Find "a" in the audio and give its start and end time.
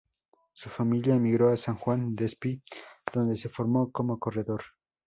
1.49-1.57